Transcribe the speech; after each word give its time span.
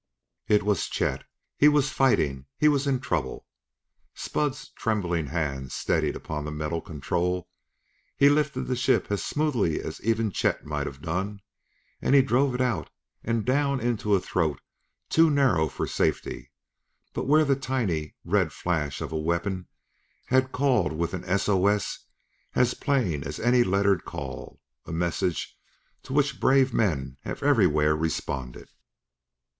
It 0.47 0.63
was 0.63 0.87
Chet! 0.87 1.25
He 1.59 1.67
was 1.67 1.91
fighting, 1.91 2.47
he 2.57 2.67
was 2.67 2.87
in 2.87 3.01
trouble! 3.01 3.45
Spud's 4.15 4.69
trembling 4.69 5.27
hands 5.27 5.75
steadied 5.75 6.15
upon 6.15 6.43
the 6.43 6.49
metal 6.51 6.81
control; 6.81 7.47
he 8.17 8.27
lifted 8.27 8.63
the 8.63 8.75
ship 8.75 9.11
as 9.11 9.23
smoothly 9.23 9.79
as 9.79 10.01
even 10.01 10.31
Chet 10.31 10.65
might 10.65 10.87
have 10.87 11.03
done, 11.03 11.39
and 12.01 12.15
he 12.15 12.23
drove 12.23 12.55
it 12.55 12.61
out 12.61 12.89
and 13.23 13.45
down 13.45 13.79
into 13.79 14.15
a 14.15 14.19
throat 14.19 14.59
too 15.07 15.29
narrow 15.29 15.67
for 15.67 15.85
safety, 15.85 16.51
but 17.13 17.27
where 17.27 17.45
the 17.45 17.55
tiny, 17.55 18.15
red 18.25 18.51
flash 18.51 19.01
of 19.01 19.11
a 19.11 19.19
weapon 19.19 19.67
had 20.25 20.51
called 20.51 20.93
with 20.93 21.13
an 21.13 21.23
S 21.25 21.47
O 21.47 21.67
S 21.67 22.05
as 22.55 22.73
plain 22.73 23.23
as 23.23 23.39
any 23.39 23.63
lettered 23.63 24.03
call 24.03 24.59
a 24.87 24.91
message 24.91 25.55
to 26.01 26.11
which 26.11 26.39
brave 26.39 26.73
men 26.73 27.17
have 27.23 27.43
everywhere 27.43 27.95
responded. 27.95 28.67